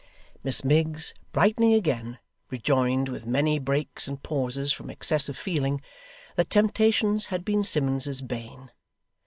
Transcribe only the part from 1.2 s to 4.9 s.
brightening again, rejoined, with many breaks and pauses from